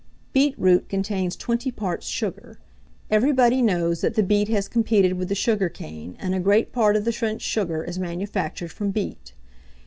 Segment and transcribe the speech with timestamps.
[0.33, 2.57] Beetroot contains twenty parts sugar.
[3.11, 6.95] Everybody knows that the beet has competed with the sugar cane, and a great part
[6.95, 9.33] of the French sugar is manufactured from beet.